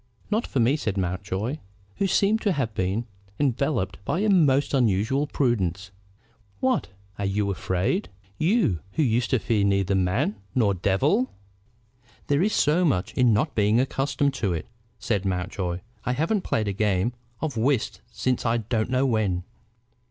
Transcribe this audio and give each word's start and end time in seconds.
"Not 0.31 0.47
for 0.47 0.59
me," 0.59 0.77
said 0.77 0.97
Mountjoy, 0.97 1.59
who 1.97 2.07
seemed 2.07 2.41
to 2.41 2.53
have 2.53 2.73
been 2.73 3.05
enveloped 3.39 4.03
by 4.03 4.21
a 4.21 4.29
most 4.29 4.73
unusual 4.73 5.27
prudence. 5.27 5.91
"What! 6.59 6.87
are 7.19 7.25
you 7.25 7.51
afraid, 7.51 8.09
you 8.39 8.79
who 8.93 9.03
used 9.03 9.29
to 9.29 9.37
fear 9.37 9.63
neither 9.63 9.93
man 9.93 10.37
nor 10.55 10.73
devil?" 10.73 11.29
"There 12.29 12.41
is 12.41 12.53
so 12.53 12.83
much 12.83 13.13
in 13.13 13.31
not 13.31 13.53
being 13.53 13.79
accustomed 13.79 14.33
to 14.41 14.53
it," 14.53 14.65
said 14.97 15.23
Mountjoy. 15.23 15.81
"I 16.03 16.13
haven't 16.13 16.41
played 16.41 16.67
a 16.67 16.73
game 16.73 17.13
of 17.39 17.55
whist 17.55 18.01
since 18.11 18.43
I 18.43 18.57
don't 18.57 18.89
knew 18.89 19.05
when." 19.05 19.43